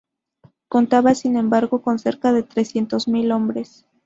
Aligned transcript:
Contaba 0.67 1.13
sin 1.13 1.37
embargo 1.37 1.83
con 1.83 1.99
cerca 1.99 2.33
de 2.33 2.41
trescientos 2.41 3.07
mil 3.07 3.31
hombres. 3.31 3.85